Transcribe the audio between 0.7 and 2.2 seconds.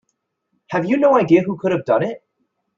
Have you no idea who could have done